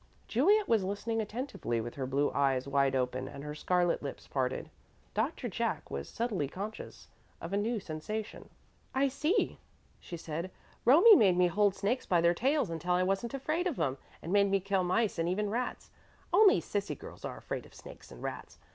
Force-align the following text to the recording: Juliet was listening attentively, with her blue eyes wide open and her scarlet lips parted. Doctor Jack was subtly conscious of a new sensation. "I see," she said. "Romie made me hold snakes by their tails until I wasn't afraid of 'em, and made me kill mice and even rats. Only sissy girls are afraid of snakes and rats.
Juliet 0.27 0.67
was 0.67 0.83
listening 0.83 1.21
attentively, 1.21 1.79
with 1.79 1.93
her 1.93 2.07
blue 2.07 2.31
eyes 2.31 2.67
wide 2.67 2.95
open 2.95 3.27
and 3.27 3.43
her 3.43 3.53
scarlet 3.53 4.01
lips 4.01 4.25
parted. 4.27 4.71
Doctor 5.13 5.47
Jack 5.47 5.91
was 5.91 6.09
subtly 6.09 6.47
conscious 6.47 7.07
of 7.39 7.53
a 7.53 7.57
new 7.57 7.79
sensation. 7.79 8.49
"I 8.95 9.09
see," 9.09 9.59
she 9.99 10.17
said. 10.17 10.49
"Romie 10.85 11.15
made 11.15 11.37
me 11.37 11.45
hold 11.45 11.75
snakes 11.75 12.07
by 12.07 12.19
their 12.19 12.33
tails 12.33 12.71
until 12.71 12.93
I 12.93 13.03
wasn't 13.03 13.35
afraid 13.35 13.67
of 13.67 13.79
'em, 13.79 13.99
and 14.23 14.33
made 14.33 14.49
me 14.49 14.59
kill 14.59 14.83
mice 14.83 15.19
and 15.19 15.29
even 15.29 15.51
rats. 15.51 15.91
Only 16.33 16.61
sissy 16.61 16.97
girls 16.97 17.23
are 17.23 17.37
afraid 17.37 17.67
of 17.67 17.75
snakes 17.75 18.09
and 18.11 18.23
rats. 18.23 18.57